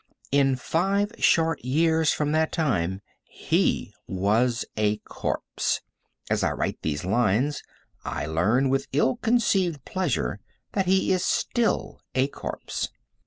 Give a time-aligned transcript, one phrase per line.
[0.31, 5.79] In five short years from that time he was a corpse.
[6.27, 7.61] As I write these lines,
[8.03, 10.39] I learn with ill concealed pleasure
[10.71, 12.89] that he is still a corpse.